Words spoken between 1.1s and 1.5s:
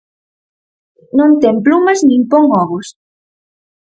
Non